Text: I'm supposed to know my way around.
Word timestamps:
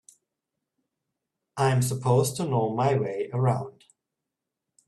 I'm 1.57 1.83
supposed 1.83 2.35
to 2.37 2.45
know 2.45 2.73
my 2.75 2.95
way 2.97 3.29
around. 3.31 3.83